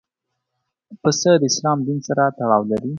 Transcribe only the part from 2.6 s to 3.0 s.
لري.